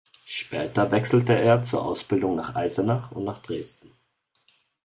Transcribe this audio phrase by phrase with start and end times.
[0.25, 3.91] Später wechselte er zur Ausbildung nach Eisenach und nach Dresden.